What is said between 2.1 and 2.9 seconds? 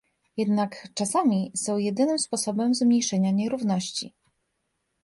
sposobem